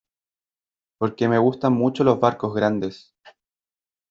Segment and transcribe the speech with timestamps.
[0.97, 3.13] porque me gustan mucho los barcos grandes.